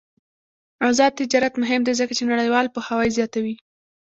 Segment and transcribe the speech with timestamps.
[0.89, 3.55] آزاد تجارت مهم دی ځکه چې نړیوال پوهاوی زیاتوي.